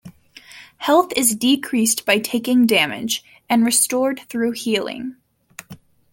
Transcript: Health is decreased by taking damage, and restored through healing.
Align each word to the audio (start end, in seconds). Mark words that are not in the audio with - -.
Health 0.77 1.13
is 1.15 1.35
decreased 1.35 2.07
by 2.07 2.17
taking 2.17 2.65
damage, 2.65 3.23
and 3.47 3.63
restored 3.63 4.21
through 4.29 4.53
healing. 4.53 5.17